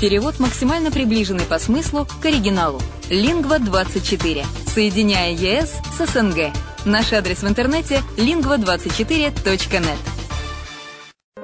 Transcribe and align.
Перевод 0.00 0.38
максимально 0.38 0.90
приближенный 0.90 1.44
по 1.44 1.58
смыслу 1.58 2.06
к 2.20 2.24
оригиналу. 2.26 2.82
Лингва24. 3.08 4.44
Соединяя 4.66 5.32
ЕС 5.32 5.76
с 5.96 6.06
СНГ. 6.12 6.52
Наш 6.84 7.14
адрес 7.14 7.42
в 7.42 7.48
интернете 7.48 8.02
lingva24.net. 8.18 9.96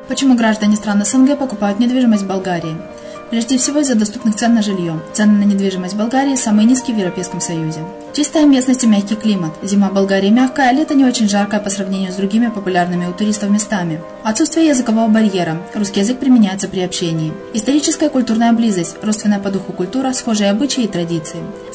Почему 0.06 0.36
граждане 0.36 0.76
стран 0.76 1.02
СНГ 1.02 1.38
покупают 1.38 1.78
недвижимость 1.80 2.24
в 2.24 2.26
Болгарии? 2.26 2.76
Прежде 3.32 3.56
всего 3.56 3.80
из-за 3.80 3.94
доступных 3.94 4.36
цен 4.36 4.52
на 4.52 4.60
жилье. 4.60 5.00
Цены 5.14 5.32
на 5.32 5.44
недвижимость 5.44 5.94
в 5.94 5.96
Болгарии 5.96 6.36
самые 6.36 6.66
низкие 6.66 6.94
в 6.94 6.98
Европейском 6.98 7.40
Союзе. 7.40 7.80
Чистая 8.12 8.44
местность 8.44 8.84
и 8.84 8.86
мягкий 8.86 9.14
климат. 9.14 9.52
Зима 9.62 9.88
в 9.88 9.94
Болгарии 9.94 10.28
мягкая, 10.28 10.68
а 10.68 10.72
лето 10.72 10.92
не 10.92 11.06
очень 11.06 11.30
жаркое 11.30 11.58
по 11.58 11.70
сравнению 11.70 12.12
с 12.12 12.16
другими 12.16 12.48
популярными 12.48 13.06
у 13.06 13.12
туристов 13.14 13.48
местами. 13.48 14.02
Отсутствие 14.22 14.66
языкового 14.66 15.08
барьера. 15.08 15.62
Русский 15.72 16.00
язык 16.00 16.18
применяется 16.18 16.68
при 16.68 16.80
общении. 16.80 17.32
Историческая 17.54 18.08
и 18.08 18.10
культурная 18.10 18.52
близость. 18.52 18.96
Родственная 19.00 19.38
по 19.38 19.50
духу 19.50 19.72
культура, 19.72 20.12
схожие 20.12 20.50
обычаи 20.50 20.84
и 20.84 20.88
традиции. 20.88 21.40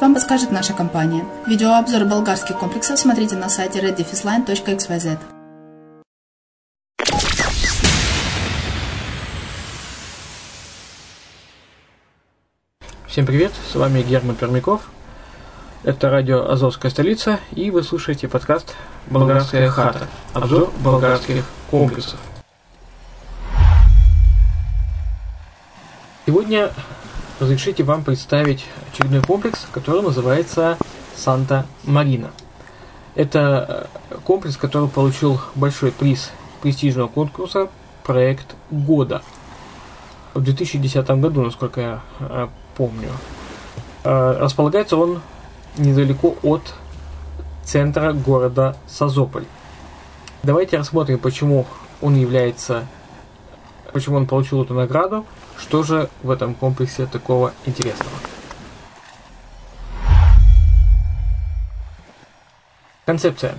вам 0.00 0.14
подскажет 0.14 0.52
наша 0.52 0.74
компания. 0.74 1.24
Видеообзор 1.46 2.04
болгарских 2.04 2.58
комплексов 2.58 2.98
смотрите 2.98 3.34
на 3.34 3.48
сайте 3.48 3.80
reddefisline.xyz. 3.80 5.18
Всем 13.06 13.24
привет, 13.24 13.52
с 13.72 13.74
вами 13.74 14.02
Герман 14.02 14.36
Пермяков. 14.36 14.90
Это 15.82 16.10
радио 16.10 16.50
«Азовская 16.50 16.90
столица» 16.90 17.40
и 17.52 17.70
вы 17.70 17.82
слушаете 17.82 18.28
подкаст 18.28 18.76
«Болгарская 19.06 19.70
хата». 19.70 20.06
Обзор 20.34 20.70
болгарских 20.84 21.44
комплексов. 21.70 22.20
Сегодня 26.26 26.70
разрешите 27.40 27.82
вам 27.82 28.04
представить 28.04 28.66
очередной 28.92 29.22
комплекс, 29.22 29.66
который 29.72 30.02
называется 30.02 30.76
«Санта-Марина». 31.16 32.30
Это 33.14 33.88
э, 34.10 34.16
комплекс, 34.24 34.56
который 34.56 34.88
получил 34.88 35.40
большой 35.54 35.90
приз 35.90 36.30
престижного 36.62 37.08
конкурса 37.08 37.68
«Проект 38.04 38.54
года» 38.70 39.22
в 40.34 40.42
2010 40.42 41.08
году, 41.12 41.42
насколько 41.42 41.80
я 41.80 42.00
э, 42.20 42.48
помню. 42.76 43.08
Э, 44.04 44.36
располагается 44.38 44.96
он 44.96 45.22
недалеко 45.78 46.36
от 46.42 46.74
центра 47.64 48.12
города 48.12 48.76
Созополь. 48.86 49.44
Давайте 50.42 50.78
рассмотрим, 50.78 51.18
почему 51.18 51.66
он 52.00 52.16
является, 52.16 52.86
почему 53.90 54.16
он 54.16 54.26
получил 54.26 54.62
эту 54.62 54.74
награду, 54.74 55.26
что 55.58 55.82
же 55.82 56.08
в 56.22 56.30
этом 56.30 56.54
комплексе 56.54 57.06
такого 57.06 57.52
интересного. 57.66 58.10
Концепция. 63.06 63.56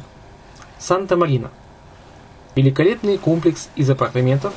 Санта-Марина. 0.80 1.52
Великолепный 2.56 3.18
комплекс 3.18 3.70
из 3.76 3.90
апартаментов, 3.90 4.54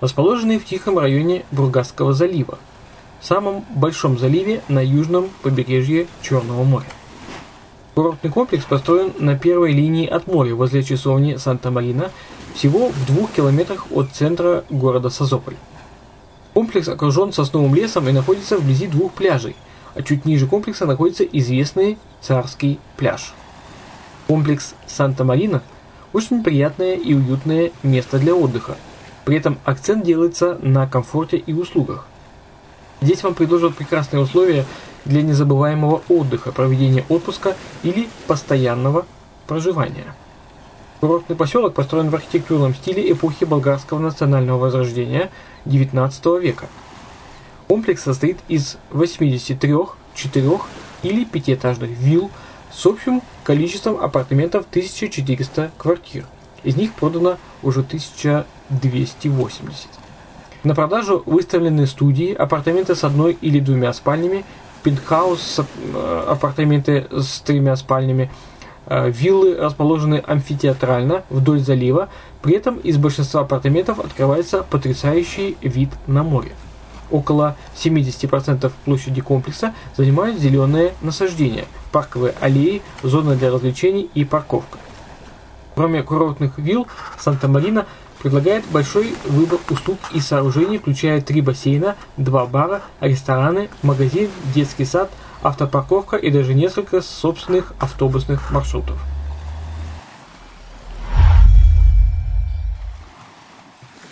расположенный 0.00 0.58
в 0.58 0.64
тихом 0.64 0.98
районе 0.98 1.44
Бургасского 1.50 2.12
залива, 2.12 2.58
самом 3.20 3.64
большом 3.74 4.18
заливе 4.18 4.62
на 4.68 4.84
южном 4.84 5.30
побережье 5.42 6.06
Черного 6.22 6.62
моря. 6.64 6.86
Курортный 7.94 8.30
комплекс 8.30 8.64
построен 8.64 9.12
на 9.18 9.36
первой 9.36 9.72
линии 9.72 10.06
от 10.06 10.26
моря 10.26 10.54
возле 10.54 10.82
часовни 10.82 11.36
Санта-Марина, 11.36 12.12
всего 12.54 12.88
в 12.88 13.06
двух 13.06 13.32
километрах 13.32 13.86
от 13.92 14.10
центра 14.12 14.64
города 14.70 15.10
Созополь. 15.10 15.56
Комплекс 16.54 16.88
окружен 16.88 17.32
сосновым 17.32 17.74
лесом 17.74 18.08
и 18.08 18.12
находится 18.12 18.58
вблизи 18.58 18.86
двух 18.86 19.12
пляжей, 19.12 19.56
а 19.94 20.02
чуть 20.02 20.24
ниже 20.24 20.46
комплекса 20.46 20.86
находится 20.86 21.24
известный 21.24 21.98
царский 22.20 22.80
пляж. 22.96 23.34
Комплекс 24.26 24.74
Санта-Марина– 24.86 25.62
очень 26.12 26.42
приятное 26.42 26.94
и 26.94 27.14
уютное 27.14 27.70
место 27.82 28.18
для 28.18 28.34
отдыха. 28.34 28.76
При 29.24 29.36
этом 29.36 29.58
акцент 29.64 30.04
делается 30.04 30.58
на 30.62 30.86
комфорте 30.86 31.36
и 31.36 31.52
услугах– 31.52 32.06
Здесь 33.00 33.22
вам 33.22 33.34
предложат 33.34 33.76
прекрасные 33.76 34.22
условия 34.22 34.64
для 35.04 35.22
незабываемого 35.22 36.02
отдыха, 36.08 36.50
проведения 36.50 37.04
отпуска 37.08 37.56
или 37.82 38.08
постоянного 38.26 39.06
проживания. 39.46 40.14
Курортный 41.00 41.36
поселок 41.36 41.74
построен 41.74 42.10
в 42.10 42.14
архитектурном 42.16 42.74
стиле 42.74 43.12
эпохи 43.12 43.44
болгарского 43.44 44.00
национального 44.00 44.58
возрождения 44.58 45.30
XIX 45.64 46.40
века. 46.40 46.66
Комплекс 47.68 48.02
состоит 48.02 48.38
из 48.48 48.78
83, 48.90 49.74
4 50.14 50.50
или 51.04 51.24
пятиэтажных 51.24 51.90
вилл 51.90 52.32
с 52.72 52.84
общим 52.84 53.22
количеством 53.44 54.02
апартаментов 54.02 54.66
1400 54.70 55.70
квартир. 55.78 56.24
Из 56.64 56.74
них 56.74 56.92
продано 56.94 57.36
уже 57.62 57.80
1280. 57.80 59.86
На 60.64 60.74
продажу 60.74 61.22
выставлены 61.24 61.86
студии, 61.86 62.34
апартаменты 62.34 62.96
с 62.96 63.04
одной 63.04 63.38
или 63.40 63.60
двумя 63.60 63.92
спальнями, 63.92 64.44
пентхаус, 64.82 65.60
э, 65.60 66.24
апартаменты 66.28 67.06
с 67.12 67.38
тремя 67.40 67.76
спальнями, 67.76 68.32
виллы 68.88 69.56
расположены 69.56 70.22
амфитеатрально 70.26 71.24
вдоль 71.30 71.60
залива, 71.60 72.08
при 72.42 72.54
этом 72.54 72.78
из 72.78 72.96
большинства 72.96 73.42
апартаментов 73.42 73.98
открывается 73.98 74.62
потрясающий 74.62 75.56
вид 75.60 75.90
на 76.06 76.22
море. 76.22 76.52
Около 77.10 77.56
70% 77.76 78.70
площади 78.84 79.20
комплекса 79.20 79.74
занимают 79.96 80.38
зеленые 80.38 80.92
насаждения, 81.00 81.64
парковые 81.90 82.34
аллеи, 82.40 82.82
зоны 83.02 83.36
для 83.36 83.50
развлечений 83.50 84.10
и 84.14 84.24
парковка. 84.24 84.78
Кроме 85.74 86.02
курортных 86.02 86.58
вилл, 86.58 86.86
Санта-Марина 87.18 87.86
предлагает 88.20 88.64
большой 88.70 89.14
выбор 89.24 89.60
услуг 89.70 89.98
и 90.12 90.20
сооружений, 90.20 90.78
включая 90.78 91.20
три 91.20 91.40
бассейна, 91.40 91.96
два 92.16 92.46
бара, 92.46 92.82
рестораны, 93.00 93.68
магазин, 93.82 94.28
детский 94.54 94.84
сад, 94.84 95.10
автопарковка 95.42 96.16
и 96.16 96.30
даже 96.30 96.54
несколько 96.54 97.00
собственных 97.02 97.72
автобусных 97.78 98.50
маршрутов. 98.50 98.98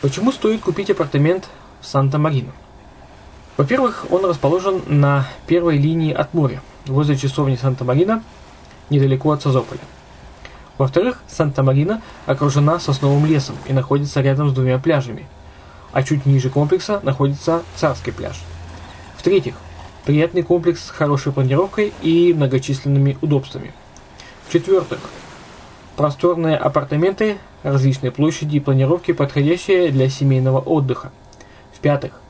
Почему 0.01 0.31
стоит 0.31 0.61
купить 0.61 0.91
апартамент 0.91 1.49
в 1.81 1.87
Санта-Марино? 1.87 2.53
Во-первых, 3.57 4.07
он 4.11 4.25
расположен 4.25 4.83
на 4.87 5.27
первой 5.47 5.79
линии 5.79 6.13
от 6.13 6.35
моря, 6.35 6.63
возле 6.87 7.17
часовни 7.17 7.57
Санта-Марина, 7.57 8.23
недалеко 8.91 9.33
от 9.33 9.43
Созополя. 9.43 9.81
Во-вторых, 10.79 11.23
Санта-Марина 11.27 12.03
окружена 12.27 12.79
сосновым 12.79 13.25
лесом 13.25 13.57
и 13.67 13.73
находится 13.73 14.21
рядом 14.21 14.51
с 14.51 14.53
двумя 14.53 14.79
пляжами, 14.79 15.27
а 15.93 16.03
чуть 16.03 16.27
ниже 16.27 16.51
комплекса 16.51 17.01
находится 17.03 17.63
Царский 17.77 18.13
пляж. 18.13 18.43
В-третьих, 19.17 19.55
приятный 20.07 20.43
комплекс 20.43 20.87
с 20.87 20.91
хорошей 20.91 21.33
планировкой 21.33 21.93
и 22.01 22.33
многочисленными 22.33 23.19
удобствами. 23.21 23.75
В-четвертых, 24.47 25.01
просторные 25.97 26.57
апартаменты 26.57 27.39
различной 27.65 28.13
площади 28.13 28.57
и 28.57 28.61
планировки, 28.61 29.13
подходящие 29.13 29.91
для 29.91 30.09
семейного 30.09 30.61
отдыха. 30.61 31.11
В-пятых, 31.75 32.21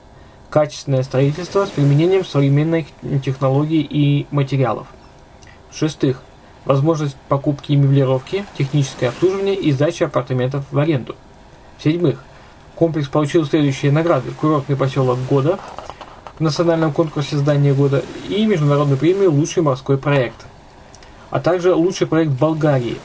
качественное 0.48 1.02
строительство 1.02 1.66
с 1.66 1.68
применением 1.68 2.24
современных 2.24 2.86
технологий 3.22 3.82
и 3.82 4.26
материалов. 4.30 4.86
В-шестых, 5.70 6.22
возможность 6.64 7.16
покупки 7.28 7.72
и 7.72 7.76
меблировки, 7.76 8.46
техническое 8.56 9.08
обслуживание 9.08 9.54
и 9.54 9.70
сдача 9.70 10.06
апартаментов 10.06 10.64
в 10.70 10.78
аренду. 10.78 11.14
В-седьмых, 11.76 12.24
комплекс 12.74 13.08
получил 13.08 13.44
следующие 13.44 13.92
награды. 13.92 14.30
Курортный 14.30 14.76
поселок 14.76 15.18
года 15.28 15.58
в 16.38 16.40
национальном 16.40 16.92
конкурсе 16.92 17.36
здания 17.36 17.72
года 17.72 18.04
и 18.28 18.44
международную 18.44 18.98
премию 18.98 19.32
«Лучший 19.32 19.62
морской 19.62 19.98
проект», 19.98 20.46
а 21.30 21.40
также 21.40 21.74
лучший 21.74 22.06
проект 22.06 22.32
Болгарии, 22.32 22.98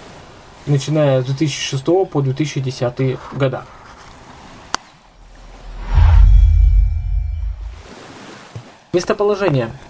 начиная 0.66 1.22
с 1.22 1.26
2006 1.26 1.86
по 2.10 2.22
2010 2.22 3.18
года. 3.34 3.66
Местоположение– 8.94 9.72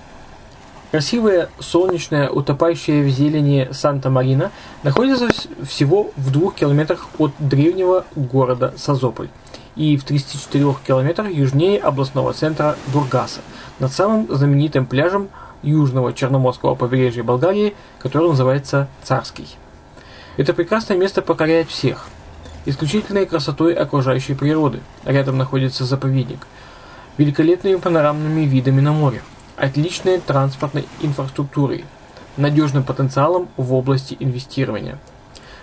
Красивая, 0.91 1.47
солнечная, 1.59 2.29
утопающая 2.29 3.01
в 3.01 3.07
зелени 3.07 3.69
Санта-Марина 3.71 4.51
находится 4.83 5.29
всего 5.65 6.11
в 6.17 6.31
двух 6.33 6.55
километрах 6.55 7.07
от 7.17 7.31
древнего 7.39 8.03
города 8.13 8.73
Созополь 8.75 9.29
и 9.75 9.97
в 9.97 10.03
34 10.03 10.75
километрах 10.85 11.31
южнее 11.31 11.79
областного 11.79 12.33
центра 12.33 12.75
Бургаса, 12.87 13.41
над 13.79 13.91
самым 13.91 14.27
знаменитым 14.33 14.85
пляжем 14.85 15.29
южного 15.63 16.13
Черноморского 16.13 16.75
побережья 16.75 17.23
Болгарии, 17.23 17.75
который 17.99 18.29
называется 18.29 18.87
Царский. 19.03 19.47
Это 20.37 20.53
прекрасное 20.53 20.97
место 20.97 21.21
покоряет 21.21 21.69
всех. 21.69 22.07
Исключительной 22.65 23.25
красотой 23.25 23.73
окружающей 23.73 24.33
природы. 24.33 24.81
Рядом 25.03 25.37
находится 25.37 25.83
заповедник. 25.85 26.47
Великолепными 27.17 27.75
панорамными 27.75 28.41
видами 28.41 28.81
на 28.81 28.91
море 28.91 29.21
отличной 29.61 30.19
транспортной 30.19 30.87
инфраструктурой, 31.01 31.85
надежным 32.35 32.83
потенциалом 32.83 33.47
в 33.57 33.73
области 33.73 34.17
инвестирования. 34.19 34.97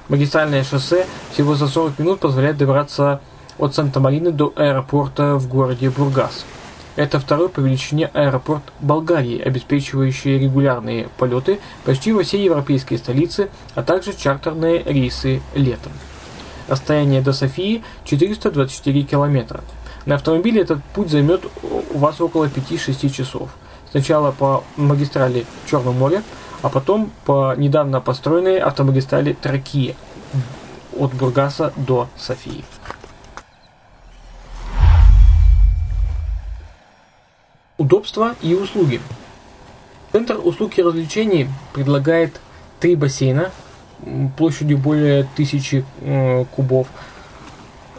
Магистральное 0.08 0.62
шоссе 0.62 1.06
всего 1.32 1.54
за 1.54 1.66
40 1.66 1.99
минут 1.99 2.20
позволяет 2.20 2.56
добраться 2.56 3.20
от 3.58 3.75
Санта-Марины 3.75 4.31
до 4.31 4.52
аэропорта 4.56 5.37
в 5.37 5.49
городе 5.49 5.90
Бургас. 5.90 6.44
Это 6.96 7.20
второй 7.20 7.49
по 7.49 7.60
величине 7.60 8.06
аэропорт 8.12 8.62
Болгарии, 8.81 9.40
обеспечивающий 9.40 10.38
регулярные 10.38 11.08
полеты 11.16 11.60
почти 11.84 12.12
во 12.12 12.25
все 12.25 12.43
европейские 12.43 12.99
столицы, 12.99 13.50
а 13.75 13.82
также 13.82 14.12
чартерные 14.12 14.82
рейсы 14.82 15.40
летом. 15.55 15.93
Расстояние 16.66 17.20
до 17.20 17.32
Софии 17.32 17.84
424 18.05 19.02
километра. 19.02 19.62
На 20.06 20.16
автомобиле 20.16 20.62
этот 20.62 20.82
путь 20.94 21.11
займет 21.11 21.44
у 21.62 21.99
вас 21.99 22.20
около 22.20 22.46
5-6 22.46 23.11
часов. 23.11 23.50
Сначала 23.90 24.32
по 24.32 24.64
магистрали 24.76 25.46
Черного 25.70 25.93
моря, 25.93 26.22
а 26.62 26.69
потом 26.69 27.11
по 27.25 27.54
недавно 27.56 28.00
построенной 28.00 28.58
автомагистрали 28.58 29.34
Тракия 29.34 29.94
от 30.99 31.14
Бургаса 31.14 31.72
до 31.76 32.08
Софии. 32.16 32.64
Удобства 37.78 38.34
и 38.42 38.54
услуги. 38.54 39.00
Центр 40.12 40.38
услуг 40.42 40.76
и 40.76 40.82
развлечений 40.82 41.48
предлагает 41.72 42.40
три 42.80 42.96
бассейна 42.96 43.50
площадью 44.36 44.78
более 44.78 45.26
тысячи 45.36 45.84
э, 46.02 46.44
кубов, 46.54 46.86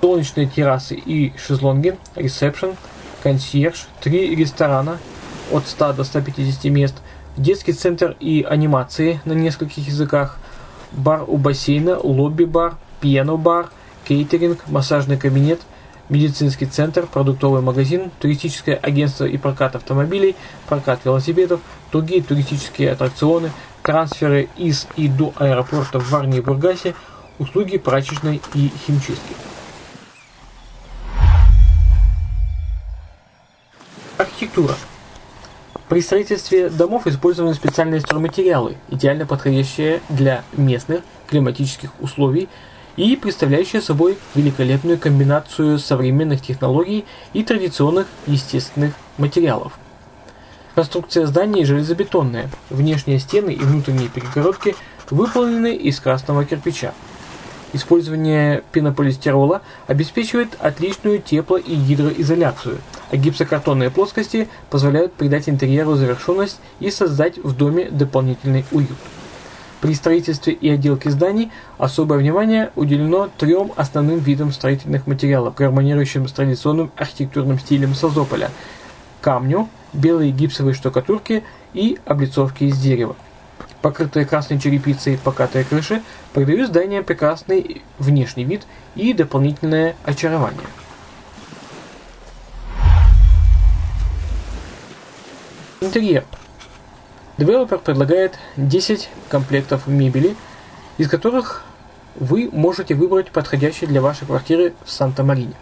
солнечные 0.02 0.48
террасы 0.48 0.96
и 0.96 1.34
шезлонги, 1.38 1.98
ресепшн, 2.16 2.76
консьерж, 3.24 3.88
три 4.02 4.36
ресторана– 4.36 4.98
от 5.52 5.68
100 5.68 5.94
до 5.94 6.04
150 6.04 6.66
мест, 6.66 6.96
детский 7.38 7.74
центр 7.74 8.16
и 8.20 8.46
анимации 8.48 9.20
на 9.26 9.34
нескольких 9.34 9.88
языках, 9.88 10.38
бар 10.92 11.24
у 11.28 11.38
бассейна, 11.38 11.98
лобби-бар, 11.98 12.76
пиано-бар, 13.02 13.70
кейтеринг, 14.06 14.68
массажный 14.68 15.18
кабинет, 15.18 15.60
медицинский 16.10 16.66
центр, 16.66 17.06
продуктовый 17.08 17.62
магазин, 17.62 18.12
туристическое 18.20 18.76
агентство 18.76 19.26
и 19.26 19.38
прокат 19.38 19.76
автомобилей, 19.76 20.36
прокат 20.68 21.06
велосипедов, 21.06 21.62
другие 21.92 22.22
туристические 22.22 22.92
аттракционы, 22.92 23.52
трансферы 23.84 24.50
из 24.58 24.88
и 24.96 25.08
до 25.08 25.34
аэропорта 25.38 26.00
в 26.00 26.10
Варне 26.10 26.40
и 26.40 26.42
Бургасе, 26.42 26.96
услуги 27.38 27.78
прачечной 27.78 28.42
и 28.54 28.72
химчистки. 28.86 29.36
Архитектура. 34.18 34.76
При 35.88 36.02
строительстве 36.02 36.70
домов 36.70 37.08
использованы 37.08 37.56
специальные 37.56 38.02
стройматериалы, 38.02 38.78
идеально 38.90 39.26
подходящие 39.26 40.02
для 40.10 40.44
местных 40.56 41.02
климатических 41.28 41.90
условий 42.00 42.48
и 43.00 43.16
представляющие 43.16 43.82
собой 43.82 44.18
великолепную 44.36 45.00
комбинацию 45.00 45.80
современных 45.80 46.42
технологий 46.42 47.06
и 47.34 47.44
традиционных 47.44 48.08
естественных 48.28 48.94
материалов. 49.18 49.74
Конструкция 50.76 51.26
здания 51.26 51.66
железобетонная, 51.66 52.50
внешние 52.70 53.20
стены 53.20 53.52
и 53.52 53.60
внутренние 53.60 54.10
перегородки 54.10 54.76
выполнены 55.10 55.76
из 55.76 56.00
красного 56.00 56.44
кирпича. 56.46 56.94
Использование 57.72 58.64
пенополистирола 58.72 59.62
обеспечивает 59.88 60.50
отличную 60.60 61.20
тепло- 61.20 61.58
и 61.58 61.76
гидроизоляцию– 61.76 62.80
а 63.12 63.18
гипсокартонные 63.18 63.90
плоскости 63.90 64.48
позволяют 64.70 65.14
придать 65.14 65.50
интерьеру 65.50 65.96
завершенность 65.96 66.60
и 66.80 66.92
создать 66.92 67.38
в 67.38 67.56
доме 67.56 67.90
дополнительный 67.90 68.66
уют. 68.72 68.98
При 69.82 69.94
строительстве 69.94 70.54
и 70.54 70.70
отделке 70.70 71.10
зданий 71.10 71.52
особое 71.78 72.18
внимание 72.18 72.72
уделено 72.76 73.30
трем 73.38 73.72
основным 73.78 74.20
видам 74.20 74.52
строительных 74.52 75.08
материалов, 75.08 75.56
гармонирующим 75.56 76.28
с 76.28 76.34
традиционным 76.34 76.92
архитектурным 76.98 77.60
стилем 77.60 77.96
Созополя– 77.96 78.52
камню, 79.22 79.70
белой 79.94 80.32
гипсовой 80.32 80.74
штукатурке 80.74 81.44
и 81.74 81.98
облицовке 82.06 82.68
из 82.68 82.78
дерева. 82.78 83.16
Покрытые 83.82 84.26
красной 84.26 84.60
черепицей 84.60 85.18
покатые 85.18 85.64
крыши 85.64 86.04
придают 86.34 86.70
зданию 86.70 87.04
прекрасный 87.04 87.82
внешний 87.98 88.44
вид 88.44 88.64
и 88.96 89.14
дополнительное 89.14 89.96
очарование. 90.04 90.68
Интерьер. 95.80 96.26
Девелопер 97.40 97.78
предлагает 97.78 98.38
10 98.58 99.10
комплектов 99.30 99.88
мебели, 99.88 100.36
из 100.98 101.08
которых 101.08 101.64
вы 102.16 102.50
можете 102.52 102.96
выбрать 102.96 103.32
подходящий 103.32 103.86
для 103.86 104.02
вашей 104.02 104.28
квартиры 104.28 104.74
в 104.84 104.92
Санта-Марине. 104.92 105.54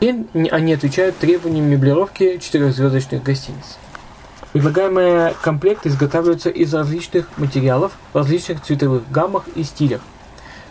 И 0.00 0.26
они 0.50 0.72
отвечают 0.72 1.18
требованиям 1.18 1.66
меблировки 1.66 2.38
четырехзвездочных 2.38 3.22
гостиниц. 3.22 3.76
Предлагаемые 4.54 5.34
комплекты 5.42 5.90
изготавливаются 5.90 6.48
из 6.48 6.72
различных 6.72 7.28
материалов 7.36 7.92
различных 8.14 8.62
цветовых 8.62 9.02
гаммах 9.12 9.48
и 9.54 9.64
стилях. 9.64 10.00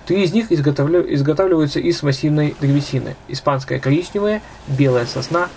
Три 0.08 0.24
из 0.24 0.34
них 0.34 0.52
изготавливаются 0.52 1.80
из 1.80 2.02
массивной 2.02 2.56
древесины. 2.60 3.16
Испанская 3.28 3.80
коричневая, 3.80 4.42
белая 4.68 5.06
сосна 5.06 5.50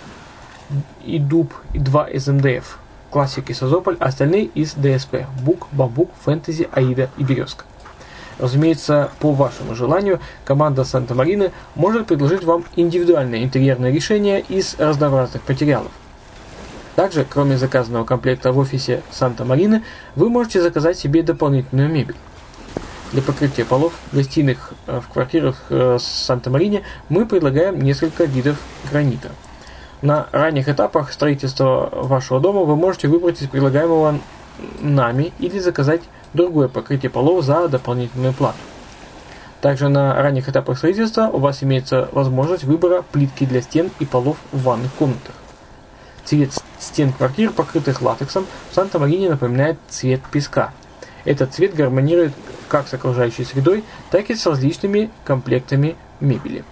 и 1.06 1.18
дуб 1.18 1.54
и 1.72 1.78
два 1.78 2.04
из 2.04 2.28
МДФ 2.28 2.81
классики 3.12 3.52
Созополь, 3.52 3.96
а 4.00 4.06
остальные 4.06 4.46
из 4.46 4.74
ДСП– 4.74 5.26
Бук, 5.42 5.68
Бамбук, 5.70 6.10
Фэнтези, 6.24 6.68
Аида 6.72 7.10
и 7.18 7.22
Березка. 7.22 7.64
Разумеется, 8.38 9.10
по 9.20 9.32
вашему 9.32 9.74
желанию, 9.74 10.18
команда 10.44 10.84
Санта-Марины 10.84 11.52
может 11.74 12.06
предложить 12.06 12.42
вам 12.42 12.64
индивидуальное 12.74 13.44
интерьерное 13.44 13.92
решение 13.92 14.40
из 14.40 14.74
разнообразных 14.78 15.46
материалов. 15.46 15.92
Также, 16.96 17.24
кроме 17.28 17.56
заказанного 17.56 18.04
комплекта 18.04 18.52
в 18.52 18.58
офисе 18.58 19.02
Санта-Марины, 19.10 19.84
вы 20.16 20.28
можете 20.28 20.60
заказать 20.60 20.98
себе 20.98 21.22
дополнительную 21.22 21.88
мебель. 21.88 22.16
Для 23.12 23.20
покрытия 23.20 23.66
полов 23.66 23.92
гостиных 24.10 24.72
э, 24.86 25.00
в 25.00 25.12
квартирах 25.12 25.62
э, 25.68 25.98
Санта-Марине 26.00 26.82
мы 27.10 27.26
предлагаем 27.26 27.80
несколько 27.82 28.24
видов 28.24 28.56
гранита. 28.90 29.30
На 30.02 30.26
ранних 30.32 30.68
этапах 30.68 31.12
строительства 31.12 31.88
вашего 31.92 32.40
дома 32.40 32.62
вы 32.62 32.74
можете 32.74 33.06
выбрать 33.06 33.40
из 33.40 33.46
предлагаемого 33.46 34.18
нами 34.80 35.32
или 35.38 35.60
заказать 35.60 36.02
другое 36.34 36.66
покрытие 36.66 37.08
полов 37.08 37.44
за 37.44 37.68
дополнительную 37.68 38.32
плату. 38.32 38.58
Также 39.60 39.88
на 39.88 40.20
ранних 40.20 40.48
этапах 40.48 40.76
строительства 40.76 41.28
у 41.28 41.38
вас 41.38 41.62
имеется 41.62 42.08
возможность 42.10 42.64
выбора 42.64 43.04
плитки 43.12 43.46
для 43.46 43.62
стен 43.62 43.92
и 44.00 44.04
полов 44.04 44.36
в 44.50 44.64
ванных 44.64 44.92
комнатах. 44.94 45.36
Цвет 46.24 46.50
стен 46.80 47.12
квартир, 47.12 47.52
покрытых 47.52 48.02
латексом, 48.02 48.46
в 48.72 48.74
Санта-Марине 48.74 49.30
напоминает 49.30 49.78
цвет 49.88 50.20
песка. 50.32 50.72
Этот 51.24 51.54
цвет 51.54 51.76
гармонирует 51.76 52.32
как 52.68 52.88
с 52.88 52.94
окружающей 52.94 53.44
средой, 53.44 53.84
так 54.10 54.30
и 54.30 54.34
с 54.34 54.44
различными 54.46 55.10
комплектами 55.24 55.94
мебели. 56.18 56.64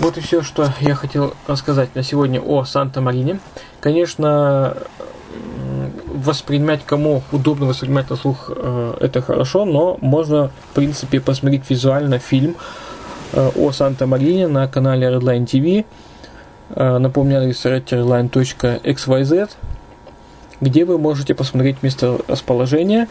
Вот 0.00 0.16
и 0.16 0.20
все, 0.20 0.42
что 0.42 0.72
я 0.80 0.94
хотел 0.94 1.34
рассказать 1.48 1.94
на 1.96 2.04
сегодня 2.04 2.40
о 2.40 2.64
Санта-Марине. 2.64 3.40
Конечно, 3.80 4.76
воспринимать 6.06 6.84
кому 6.84 7.22
удобно 7.32 7.66
воспринимать 7.66 8.08
на 8.10 8.16
слух 8.16 8.50
э, 8.54 8.94
это 9.00 9.20
хорошо, 9.20 9.64
но 9.64 9.98
можно, 10.00 10.50
в 10.70 10.74
принципе, 10.74 11.20
посмотреть 11.20 11.68
визуально 11.68 12.18
фильм 12.18 12.56
э, 13.32 13.50
о 13.56 13.72
Санта-Марине 13.72 14.46
на 14.46 14.68
канале 14.68 15.08
Redline 15.08 15.46
TV. 15.46 15.84
Э, 16.70 16.98
напомню, 16.98 17.38
адрес 17.38 17.64
redline.xyz, 17.64 19.50
где 20.60 20.84
вы 20.84 20.98
можете 20.98 21.34
посмотреть 21.34 21.82
место 21.82 22.20
расположения 22.28 23.08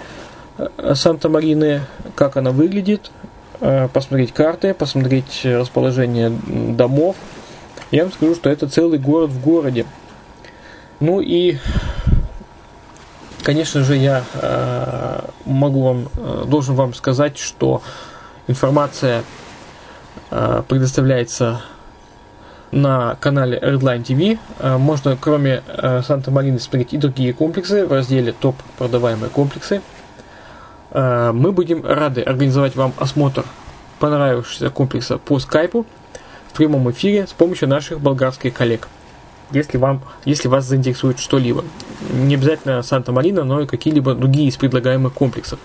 Санта-Марины, 0.94 1.82
как 2.16 2.38
она 2.38 2.52
выглядит, 2.52 3.12
посмотреть 3.60 4.34
карты, 4.34 4.74
посмотреть 4.74 5.42
расположение 5.44 6.30
домов. 6.30 7.16
Я 7.92 8.04
вам 8.04 8.14
скажу, 8.14 8.36
что 8.36 8.50
это 8.50 8.68
целый 8.68 9.00
город 9.00 9.30
в 9.30 9.42
городе. 9.42 9.86
Ну 11.00 11.22
и, 11.22 11.58
конечно 13.44 13.84
же, 13.84 13.96
я 13.96 14.24
э, 14.34 15.22
могу 15.46 15.84
вам, 15.84 16.10
э, 16.16 16.46
должен 16.48 16.76
вам 16.76 16.94
сказать, 16.94 17.38
что 17.38 17.82
информация 18.48 19.24
предоставляется 20.68 21.62
на 22.72 23.16
канале 23.22 23.58
Redline 23.58 24.04
TV. 24.04 24.78
Можно, 24.78 25.16
кроме 25.16 25.64
Санта-Марины, 26.06 26.60
смотреть 26.60 26.94
и 26.94 26.98
другие 26.98 27.32
комплексы 27.32 27.86
в 27.86 27.94
разделе 27.94 28.34
«Топ 28.34 28.56
продаваемые 28.78 29.30
комплексы». 29.30 29.82
Э, 30.98 31.32
мы 31.32 31.52
будем 31.52 31.86
рады 31.86 32.22
организовать 32.22 32.76
вам 32.76 32.92
осмотр 32.98 33.46
понравившегося 34.00 34.72
комплекса 34.72 35.20
по 35.20 35.38
скайпу 35.38 35.86
в 36.52 36.58
прямом 36.58 36.90
эфире 36.90 37.28
с 37.28 37.34
помощью 37.34 37.70
наших 37.70 38.00
болгарских 38.02 38.52
коллег. 38.56 38.88
Если, 39.52 39.78
вам, 39.78 40.02
если 40.26 40.48
вас 40.48 40.66
заинтересует 40.66 41.20
что-либо. 41.20 41.64
Не 42.12 42.34
обязательно 42.34 42.82
Санта-Марина, 42.82 43.44
но 43.44 43.62
и 43.62 43.68
какие-либо 43.68 44.16
другие 44.16 44.50
из 44.50 44.58
предлагаемых 44.58 45.14
комплексов. 45.14 45.60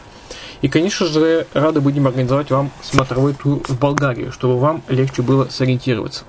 И, 0.61 0.69
конечно 0.69 1.07
же, 1.07 1.47
рады 1.55 1.81
будем 1.81 2.07
организовать 2.07 2.51
вам 2.51 2.71
смотровой 2.83 3.33
тур 3.33 3.63
в 3.67 3.79
Болгарию, 3.79 4.33
чтобы 4.33 4.59
вам 4.59 4.83
легче 4.89 5.23
было 5.23 5.47
сориентироваться. 5.47 6.25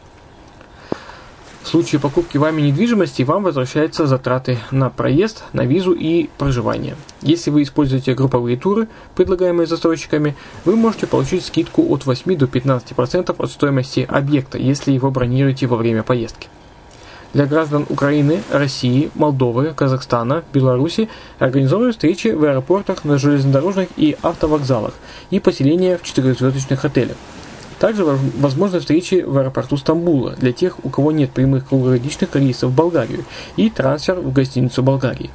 В 1.63 1.69
случае 1.69 2.01
покупки 2.01 2.37
вами 2.37 2.61
недвижимости 2.61 3.23
вам 3.23 3.43
возвращаются 3.43 4.05
затраты 4.05 4.59
на 4.71 4.89
проезд, 4.89 5.45
на 5.53 5.61
визу 5.61 5.93
и 5.93 6.29
проживание. 6.37 6.97
Если 7.21 7.51
вы 7.51 7.63
используете 7.63 8.13
групповые 8.13 8.57
туры, 8.57 8.89
предлагаемые 9.15 9.65
застройщиками, 9.65 10.35
вы 10.65 10.75
можете 10.75 11.07
получить 11.07 11.45
скидку 11.45 11.89
от 11.93 12.05
8 12.05 12.35
до 12.35 12.45
15% 12.47 13.33
от 13.37 13.49
стоимости 13.49 14.05
объекта, 14.07 14.57
если 14.57 14.91
его 14.91 15.09
бронируете 15.09 15.67
во 15.67 15.77
время 15.77 16.03
поездки. 16.03 16.49
Для 17.33 17.45
граждан 17.45 17.85
Украины, 17.89 18.43
России, 18.51 19.09
Молдовы, 19.15 19.73
Казахстана, 19.73 20.43
Беларуси 20.53 21.07
организовывают 21.39 21.95
встречи 21.95 22.27
в 22.27 22.43
аэропортах, 22.43 23.05
на 23.05 23.17
железнодорожных 23.17 23.87
и 23.95 24.17
автовокзалах 24.21 24.93
и 25.31 25.39
поселения 25.39 25.97
в 25.97 26.03
четырехзвездочных 26.03 26.83
отелях. 26.83 27.15
Также 27.83 28.05
возможны 28.05 28.79
встречи 28.79 29.15
в 29.15 29.37
аэропорту 29.37 29.75
Стамбула 29.75 30.37
для 30.37 30.53
тех, 30.53 30.77
у 30.85 30.89
кого 30.89 31.11
нет 31.11 31.31
прямых 31.31 31.67
круглогодичных 31.67 32.33
рейсов 32.33 32.71
в 32.71 32.73
Болгарию 32.73 33.25
и 33.57 33.69
трансфер 33.69 34.21
в 34.21 34.31
гостиницу 34.31 34.81
Болгарии. 34.81 35.29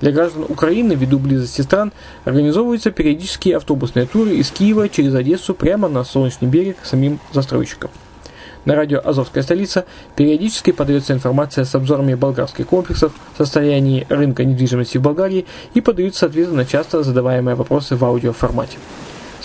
Для 0.00 0.10
граждан 0.10 0.46
Украины, 0.48 0.94
ввиду 0.94 1.20
близости 1.20 1.60
стран, 1.60 1.92
организовываются 2.24 2.90
периодические 2.90 3.56
автобусные 3.56 4.06
туры 4.06 4.34
из 4.34 4.50
Киева 4.50 4.88
через 4.88 5.14
Одессу 5.14 5.54
прямо 5.54 5.88
на 5.88 6.02
Солнечный 6.02 6.48
берег 6.48 6.76
самим 6.82 7.20
застройщикам. 7.32 7.92
На 8.64 8.74
радио 8.74 9.00
«Азовская 9.04 9.44
столица» 9.44 9.84
периодически 10.16 10.72
подается 10.72 11.12
информация 11.12 11.64
с 11.64 11.72
обзорами 11.76 12.14
болгарских 12.14 12.66
комплексов, 12.66 13.12
состоянии 13.38 14.08
рынка 14.08 14.44
недвижимости 14.44 14.98
в 14.98 15.02
Болгарии 15.02 15.46
и 15.74 15.80
подаются 15.80 16.26
ответы 16.26 16.50
на 16.50 16.66
часто 16.66 17.04
задаваемые 17.04 17.54
вопросы 17.54 17.94
в 17.94 18.04
аудиоформате 18.04 18.76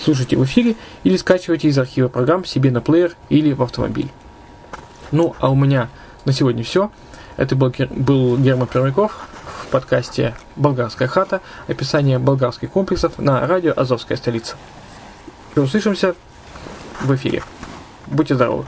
слушайте 0.06 0.36
в 0.36 0.44
эфире 0.44 0.76
или 1.02 1.16
скачивайте 1.16 1.66
из 1.66 1.76
архива 1.76 2.06
программ 2.06 2.44
себе 2.44 2.70
на 2.70 2.80
плеер 2.80 3.16
или 3.28 3.52
в 3.52 3.60
автомобиль. 3.60 4.08
Ну, 5.10 5.34
а 5.40 5.50
у 5.50 5.56
меня 5.56 5.88
на 6.24 6.32
сегодня 6.32 6.62
все. 6.62 6.92
Это 7.36 7.56
был, 7.56 7.74
был 7.90 8.38
Герман 8.38 8.68
Пермяков 8.68 9.26
в 9.64 9.66
подкасте 9.66 10.36
«Болгарская 10.54 11.08
хата», 11.08 11.40
описание 11.66 12.20
болгарских 12.20 12.70
комплексов 12.70 13.18
на 13.18 13.44
радио 13.48 13.72
«Азовская 13.76 14.16
столица». 14.16 14.54
И 15.56 15.58
услышимся 15.58 16.14
в 17.00 17.12
эфире. 17.16 17.42
Будьте 18.06 18.36
здоровы! 18.36 18.64